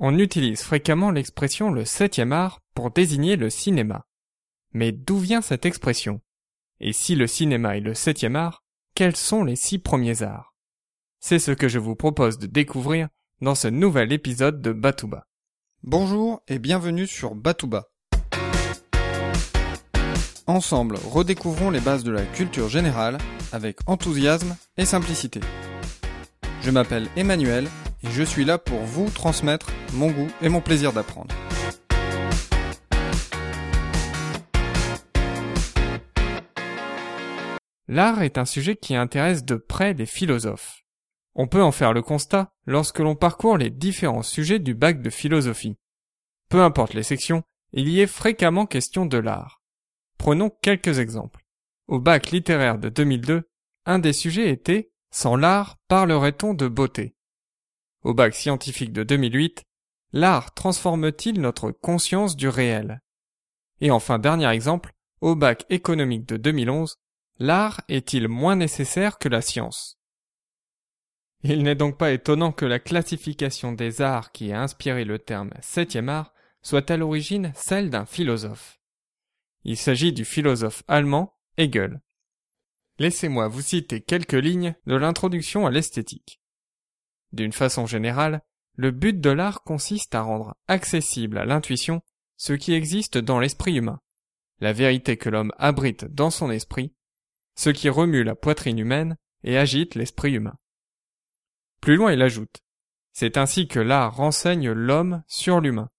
On 0.00 0.16
utilise 0.16 0.62
fréquemment 0.62 1.10
l'expression 1.10 1.72
le 1.72 1.84
septième 1.84 2.32
art 2.32 2.60
pour 2.72 2.92
désigner 2.92 3.34
le 3.34 3.50
cinéma. 3.50 4.06
Mais 4.72 4.92
d'où 4.92 5.18
vient 5.18 5.40
cette 5.40 5.66
expression? 5.66 6.20
Et 6.78 6.92
si 6.92 7.16
le 7.16 7.26
cinéma 7.26 7.76
est 7.76 7.80
le 7.80 7.94
septième 7.94 8.36
art, 8.36 8.62
quels 8.94 9.16
sont 9.16 9.42
les 9.42 9.56
six 9.56 9.80
premiers 9.80 10.22
arts? 10.22 10.54
C'est 11.18 11.40
ce 11.40 11.50
que 11.50 11.66
je 11.66 11.80
vous 11.80 11.96
propose 11.96 12.38
de 12.38 12.46
découvrir 12.46 13.08
dans 13.40 13.56
ce 13.56 13.66
nouvel 13.66 14.12
épisode 14.12 14.62
de 14.62 14.70
Batouba. 14.70 15.26
Bonjour 15.82 16.42
et 16.46 16.60
bienvenue 16.60 17.08
sur 17.08 17.34
Batouba. 17.34 17.88
Ensemble, 20.46 20.96
redécouvrons 21.10 21.70
les 21.70 21.80
bases 21.80 22.04
de 22.04 22.12
la 22.12 22.22
culture 22.24 22.68
générale 22.68 23.18
avec 23.50 23.78
enthousiasme 23.88 24.56
et 24.76 24.84
simplicité. 24.84 25.40
Je 26.62 26.70
m'appelle 26.70 27.08
Emmanuel 27.16 27.66
et 28.02 28.10
je 28.10 28.22
suis 28.22 28.44
là 28.44 28.58
pour 28.58 28.80
vous 28.80 29.10
transmettre 29.10 29.70
mon 29.94 30.10
goût 30.10 30.28
et 30.40 30.48
mon 30.48 30.60
plaisir 30.60 30.92
d'apprendre. 30.92 31.34
L'art 37.90 38.22
est 38.22 38.36
un 38.36 38.44
sujet 38.44 38.76
qui 38.76 38.94
intéresse 38.94 39.44
de 39.44 39.56
près 39.56 39.94
les 39.94 40.04
philosophes. 40.04 40.82
On 41.34 41.46
peut 41.46 41.62
en 41.62 41.72
faire 41.72 41.94
le 41.94 42.02
constat 42.02 42.52
lorsque 42.66 42.98
l'on 42.98 43.14
parcourt 43.14 43.56
les 43.56 43.70
différents 43.70 44.22
sujets 44.22 44.58
du 44.58 44.74
bac 44.74 45.00
de 45.00 45.08
philosophie. 45.08 45.76
Peu 46.50 46.62
importe 46.62 46.92
les 46.92 47.02
sections, 47.02 47.44
il 47.72 47.88
y 47.88 48.00
est 48.00 48.06
fréquemment 48.06 48.66
question 48.66 49.06
de 49.06 49.18
l'art. 49.18 49.62
Prenons 50.18 50.50
quelques 50.50 50.98
exemples. 50.98 51.44
Au 51.86 51.98
bac 51.98 52.30
littéraire 52.30 52.78
de 52.78 52.90
2002, 52.90 53.48
un 53.86 53.98
des 53.98 54.12
sujets 54.12 54.50
était 54.50 54.90
Sans 55.10 55.36
l'art, 55.36 55.76
parlerait-on 55.88 56.52
de 56.52 56.68
beauté? 56.68 57.14
Au 58.02 58.14
bac 58.14 58.34
scientifique 58.34 58.92
de 58.92 59.02
2008, 59.02 59.64
L'art 60.12 60.54
transforme-t-il 60.54 61.40
notre 61.40 61.70
conscience 61.70 62.34
du 62.34 62.48
réel? 62.48 63.02
Et 63.80 63.90
enfin, 63.90 64.18
dernier 64.18 64.48
exemple, 64.48 64.94
au 65.20 65.34
bac 65.34 65.66
économique 65.68 66.26
de 66.26 66.36
2011, 66.36 66.96
L'art 67.38 67.82
est-il 67.88 68.26
moins 68.28 68.56
nécessaire 68.56 69.18
que 69.18 69.28
la 69.28 69.42
science? 69.42 69.98
Il 71.44 71.62
n'est 71.62 71.76
donc 71.76 71.98
pas 71.98 72.10
étonnant 72.10 72.52
que 72.52 72.64
la 72.64 72.80
classification 72.80 73.72
des 73.72 74.00
arts 74.00 74.32
qui 74.32 74.52
a 74.52 74.60
inspiré 74.60 75.04
le 75.04 75.18
terme 75.18 75.50
septième 75.60 76.08
art 76.08 76.32
soit 76.62 76.90
à 76.90 76.96
l'origine 76.96 77.52
celle 77.54 77.90
d'un 77.90 78.06
philosophe. 78.06 78.80
Il 79.62 79.76
s'agit 79.76 80.12
du 80.12 80.24
philosophe 80.24 80.82
allemand 80.88 81.36
Hegel. 81.56 82.00
Laissez-moi 82.98 83.46
vous 83.46 83.60
citer 83.60 84.00
quelques 84.00 84.32
lignes 84.32 84.74
de 84.86 84.96
l'introduction 84.96 85.66
à 85.66 85.70
l'esthétique. 85.70 86.40
D'une 87.32 87.52
façon 87.52 87.86
générale, 87.86 88.42
le 88.74 88.90
but 88.90 89.20
de 89.20 89.30
l'art 89.30 89.62
consiste 89.62 90.14
à 90.14 90.22
rendre 90.22 90.56
accessible 90.68 91.38
à 91.38 91.44
l'intuition 91.44 92.02
ce 92.36 92.52
qui 92.52 92.72
existe 92.72 93.18
dans 93.18 93.40
l'esprit 93.40 93.76
humain, 93.76 94.00
la 94.60 94.72
vérité 94.72 95.16
que 95.16 95.28
l'homme 95.28 95.52
abrite 95.58 96.04
dans 96.04 96.30
son 96.30 96.50
esprit 96.50 96.92
ce 97.58 97.70
qui 97.70 97.88
remue 97.88 98.22
la 98.22 98.36
poitrine 98.36 98.78
humaine 98.78 99.16
et 99.42 99.58
agite 99.58 99.96
l'esprit 99.96 100.32
humain. 100.32 100.56
Plus 101.80 101.96
loin 101.96 102.12
il 102.12 102.22
ajoute, 102.22 102.62
c'est 103.12 103.36
ainsi 103.36 103.66
que 103.66 103.80
l'art 103.80 104.14
renseigne 104.14 104.70
l'homme 104.70 105.24
sur 105.26 105.60
l'humain, 105.60 105.90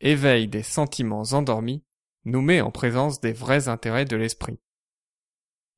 éveille 0.00 0.46
des 0.46 0.62
sentiments 0.62 1.24
endormis, 1.32 1.82
nous 2.24 2.40
met 2.40 2.60
en 2.60 2.70
présence 2.70 3.20
des 3.20 3.32
vrais 3.32 3.66
intérêts 3.66 4.04
de 4.04 4.14
l'esprit. 4.14 4.60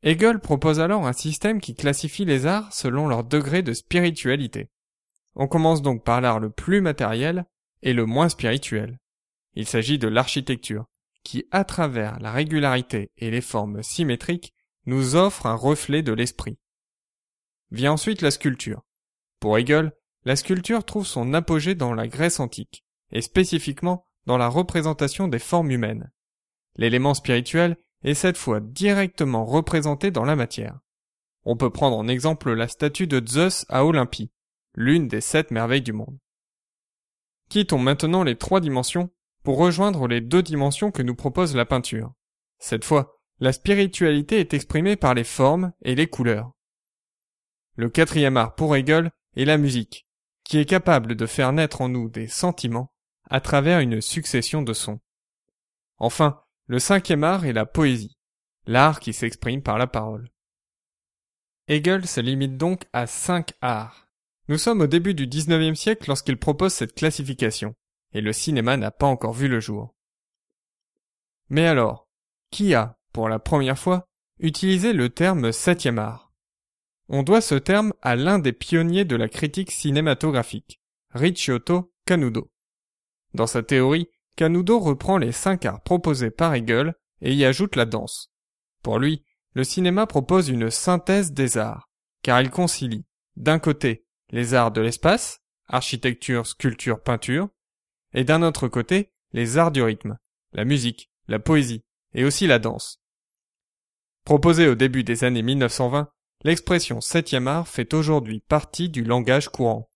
Hegel 0.03 0.41
propose 0.41 0.79
alors 0.79 1.07
un 1.07 1.15
système 1.15 1.59
qui 1.59 1.75
classifie 1.75 2.27
les 2.27 2.45
arts 2.45 2.71
selon 2.75 3.09
leur 3.09 3.25
degré 3.25 3.63
de 3.63 3.73
spiritualité. 3.73 4.69
On 5.41 5.49
commence 5.49 5.81
donc 5.81 6.05
par 6.05 6.21
l'art 6.21 6.39
le 6.39 6.51
plus 6.51 6.83
matériel 6.83 7.47
et 7.81 7.95
le 7.95 8.05
moins 8.05 8.29
spirituel. 8.29 8.99
Il 9.55 9.67
s'agit 9.67 9.99
de 9.99 10.07
l'architecture, 10.07 10.85
qui, 11.25 11.47
à 11.51 11.65
travers 11.65 12.19
la 12.21 12.31
régularité 12.31 13.11
et 13.17 13.31
les 13.31 13.41
formes 13.41 13.83
symétriques, 13.83 14.53
nous 14.85 15.17
offre 15.17 15.47
un 15.47 15.55
reflet 15.55 16.03
de 16.03 16.13
l'esprit. 16.13 16.59
Vient 17.71 17.93
ensuite 17.93 18.21
la 18.21 18.31
sculpture. 18.31 18.83
Pour 19.41 19.57
Hegel, 19.57 19.93
la 20.27 20.37
sculpture 20.37 20.85
trouve 20.85 21.07
son 21.07 21.33
apogée 21.33 21.75
dans 21.75 21.95
la 21.95 22.07
Grèce 22.07 22.39
antique, 22.39 22.85
et 23.11 23.23
spécifiquement 23.23 24.05
dans 24.27 24.37
la 24.37 24.49
représentation 24.49 25.27
des 25.27 25.39
formes 25.39 25.71
humaines. 25.71 26.13
L'élément 26.77 27.15
spirituel 27.15 27.79
est 28.05 28.13
cette 28.13 28.37
fois 28.37 28.61
directement 28.61 29.47
représenté 29.47 30.11
dans 30.11 30.27
la 30.27 30.37
matière. 30.37 30.81
On 31.45 31.57
peut 31.57 31.71
prendre 31.71 31.97
en 31.97 32.09
exemple 32.09 32.53
la 32.53 32.69
statue 32.69 33.07
de 33.07 33.27
Zeus 33.27 33.65
à 33.71 33.87
Olympie, 33.87 34.31
l'une 34.75 35.09
des 35.09 35.21
sept 35.21 35.51
merveilles 35.51 35.83
du 35.83 35.93
monde. 35.93 36.19
Quittons 37.49 37.79
maintenant 37.79 38.23
les 38.23 38.37
trois 38.37 38.61
dimensions 38.61 39.11
pour 39.43 39.59
rejoindre 39.59 40.07
les 40.07 40.21
deux 40.21 40.43
dimensions 40.43 40.91
que 40.91 41.03
nous 41.03 41.15
propose 41.15 41.57
la 41.57 41.67
peinture. 41.67 42.13
Cette 42.59 42.85
fois, 42.85 43.21
la 43.41 43.53
spiritualité 43.53 44.39
est 44.39 44.55
exprimée 44.55 44.97
par 44.97 45.15
les 45.15 45.25
formes 45.25 45.73
et 45.83 45.95
les 45.95 46.07
couleurs. 46.07 46.53
Le 47.77 47.89
quatrième 47.89 48.37
art 48.37 48.55
pour 48.55 48.77
Hegel 48.77 49.11
est 49.37 49.47
la 49.47 49.57
musique, 49.57 50.07
qui 50.45 50.59
est 50.59 50.67
capable 50.67 51.15
de 51.15 51.27
faire 51.27 51.53
naître 51.53 51.81
en 51.81 51.89
nous 51.89 52.11
des 52.11 52.29
sentiments 52.29 52.93
à 53.31 53.41
travers 53.41 53.81
une 53.81 54.01
succession 54.01 54.63
de 54.63 54.73
sons. 54.73 55.01
Enfin, 55.99 56.43
le 56.67 56.79
cinquième 56.79 57.25
art 57.25 57.47
est 57.47 57.53
la 57.53 57.67
poésie, 57.67 58.19
l'art 58.67 59.01
qui 59.01 59.13
s'exprime 59.13 59.63
par 59.63 59.79
la 59.79 59.87
parole. 59.87 60.31
Hegel 61.69 62.07
se 62.07 62.21
limite 62.21 62.57
donc 62.57 62.85
à 62.93 63.07
cinq 63.07 63.53
arts. 63.61 64.10
Nous 64.51 64.59
sommes 64.59 64.81
au 64.81 64.89
début 64.89 65.15
du 65.15 65.29
XIXe 65.29 65.79
siècle 65.79 66.07
lorsqu'il 66.09 66.37
propose 66.37 66.73
cette 66.73 66.97
classification, 66.97 67.77
et 68.13 68.21
le 68.21 68.33
cinéma 68.33 68.77
n'a 68.77 68.91
pas 68.91 69.07
encore 69.07 69.33
vu 69.33 69.47
le 69.47 69.61
jour. 69.61 69.95
Mais 71.51 71.69
alors, 71.69 72.09
qui 72.51 72.75
a, 72.75 72.99
pour 73.13 73.29
la 73.29 73.39
première 73.39 73.79
fois, 73.79 74.09
utilisé 74.41 74.93
le 74.93 75.09
terme 75.09 75.53
septième 75.53 76.01
art? 76.01 76.33
On 77.09 77.23
doit 77.23 77.43
ce 77.43 77.55
terme 77.55 77.93
à 78.03 78.17
l'un 78.17 78.41
des 78.41 78.53
pionniers 78.53 79.05
de 79.05 79.15
la 79.15 79.29
critique 79.29 79.71
cinématographique, 79.71 80.81
Ricciotto 81.11 81.95
Canudo. 82.05 82.51
Dans 83.35 83.47
sa 83.47 83.63
théorie, 83.63 84.09
Canudo 84.35 84.81
reprend 84.81 85.19
les 85.19 85.31
cinq 85.31 85.65
arts 85.65 85.83
proposés 85.85 86.33
par 86.33 86.57
Hegel 86.57 86.97
et 87.21 87.33
y 87.33 87.45
ajoute 87.45 87.77
la 87.77 87.87
danse. 87.87 88.33
Pour 88.83 88.99
lui, 88.99 89.25
le 89.55 89.63
cinéma 89.63 90.09
propose 90.09 90.49
une 90.49 90.71
synthèse 90.71 91.31
des 91.31 91.57
arts, 91.57 91.89
car 92.23 92.41
il 92.41 92.51
concilie, 92.51 93.07
d'un 93.37 93.61
côté, 93.61 94.07
les 94.31 94.55
arts 94.55 94.73
de 94.73 94.81
l'espace, 94.81 95.41
architecture, 95.67 96.47
sculpture, 96.47 97.03
peinture, 97.03 97.49
et 98.15 98.25
d'un 98.25 98.43
autre 98.43 98.69
côté, 98.69 99.13
les 99.33 99.59
arts 99.59 99.71
du 99.71 99.83
rythme, 99.83 100.19
la 100.53 100.65
musique, 100.65 101.11
la 101.29 101.39
poésie, 101.39 101.85
et 102.15 102.25
aussi 102.25 102.47
la 102.47 102.59
danse. 102.59 103.01
Proposée 104.25 104.69
au 104.69 104.75
début 104.75 105.05
des 105.05 105.25
années 105.25 105.43
1920, 105.43 106.11
l'expression 106.43 107.01
septième 107.01 107.49
art 107.49 107.69
fait 107.69 107.95
aujourd'hui 107.95 108.41
partie 108.41 108.89
du 108.89 109.05
langage 109.05 109.49
courant. 109.49 109.91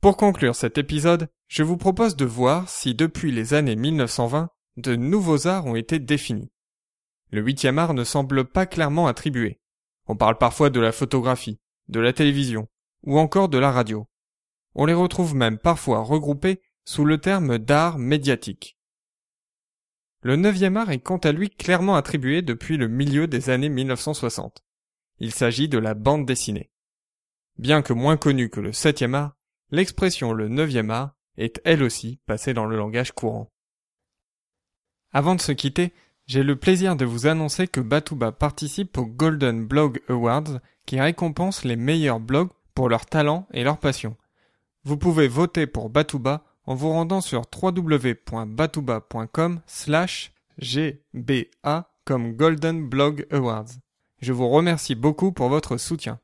Pour 0.00 0.16
conclure 0.16 0.54
cet 0.54 0.76
épisode, 0.76 1.28
je 1.48 1.62
vous 1.62 1.76
propose 1.76 2.16
de 2.16 2.24
voir 2.24 2.68
si 2.68 2.94
depuis 2.94 3.32
les 3.32 3.54
années 3.54 3.76
1920, 3.76 4.50
de 4.76 4.96
nouveaux 4.96 5.46
arts 5.46 5.66
ont 5.66 5.76
été 5.76 5.98
définis. 5.98 6.50
Le 7.30 7.40
huitième 7.40 7.78
art 7.78 7.94
ne 7.94 8.04
semble 8.04 8.44
pas 8.44 8.66
clairement 8.66 9.06
attribué. 9.06 9.60
On 10.06 10.16
parle 10.16 10.36
parfois 10.36 10.68
de 10.68 10.80
la 10.80 10.92
photographie, 10.92 11.58
de 11.88 12.00
la 12.00 12.12
télévision, 12.12 12.68
ou 13.04 13.18
encore 13.18 13.48
de 13.48 13.58
la 13.58 13.70
radio. 13.70 14.06
On 14.74 14.86
les 14.86 14.94
retrouve 14.94 15.34
même 15.34 15.58
parfois 15.58 16.00
regroupés 16.00 16.60
sous 16.84 17.04
le 17.04 17.18
terme 17.18 17.58
d'art 17.58 17.98
médiatique. 17.98 18.76
Le 20.22 20.36
neuvième 20.36 20.76
art 20.76 20.90
est 20.90 21.00
quant 21.00 21.18
à 21.18 21.32
lui 21.32 21.50
clairement 21.50 21.96
attribué 21.96 22.42
depuis 22.42 22.76
le 22.76 22.88
milieu 22.88 23.26
des 23.26 23.50
années 23.50 23.68
1960. 23.68 24.64
Il 25.18 25.32
s'agit 25.32 25.68
de 25.68 25.78
la 25.78 25.94
bande 25.94 26.26
dessinée. 26.26 26.70
Bien 27.58 27.82
que 27.82 27.92
moins 27.92 28.16
connue 28.16 28.50
que 28.50 28.60
le 28.60 28.72
septième 28.72 29.14
art, 29.14 29.36
l'expression 29.70 30.32
le 30.32 30.48
neuvième 30.48 30.90
art 30.90 31.14
est 31.36 31.60
elle 31.64 31.82
aussi 31.82 32.20
passée 32.26 32.54
dans 32.54 32.64
le 32.64 32.76
langage 32.76 33.12
courant. 33.12 33.52
Avant 35.12 35.34
de 35.34 35.40
se 35.40 35.52
quitter, 35.52 35.92
j'ai 36.26 36.42
le 36.42 36.56
plaisir 36.56 36.96
de 36.96 37.04
vous 37.04 37.26
annoncer 37.26 37.68
que 37.68 37.80
Batouba 37.80 38.32
participe 38.32 38.96
au 38.96 39.06
Golden 39.06 39.66
Blog 39.66 40.00
Awards 40.08 40.60
qui 40.86 40.98
récompense 40.98 41.64
les 41.64 41.76
meilleurs 41.76 42.20
blogs 42.20 42.50
pour 42.74 42.88
leur 42.88 43.06
talent 43.06 43.46
et 43.52 43.64
leur 43.64 43.78
passion. 43.78 44.16
Vous 44.84 44.96
pouvez 44.96 45.28
voter 45.28 45.66
pour 45.66 45.90
Batouba 45.90 46.44
en 46.66 46.74
vous 46.74 46.90
rendant 46.90 47.20
sur 47.20 47.42
www.batouba.com 47.62 49.60
slash 49.66 50.32
GBA 50.58 51.88
comme 52.04 52.32
Golden 52.34 52.88
Blog 52.88 53.26
Awards. 53.30 53.70
Je 54.20 54.32
vous 54.32 54.48
remercie 54.48 54.94
beaucoup 54.94 55.32
pour 55.32 55.48
votre 55.48 55.76
soutien. 55.76 56.18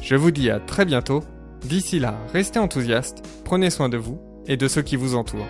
Je 0.00 0.16
vous 0.16 0.30
dis 0.30 0.50
à 0.50 0.60
très 0.60 0.84
bientôt. 0.84 1.24
D'ici 1.62 1.98
là, 1.98 2.18
restez 2.32 2.58
enthousiastes, 2.58 3.22
prenez 3.44 3.70
soin 3.70 3.88
de 3.88 3.96
vous 3.96 4.20
et 4.46 4.58
de 4.58 4.68
ceux 4.68 4.82
qui 4.82 4.96
vous 4.96 5.14
entourent. 5.14 5.46